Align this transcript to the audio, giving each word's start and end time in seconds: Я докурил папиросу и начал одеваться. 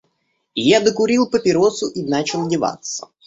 Я 0.55 0.79
докурил 0.79 1.29
папиросу 1.29 1.87
и 1.87 2.01
начал 2.01 2.47
одеваться. 2.47 3.07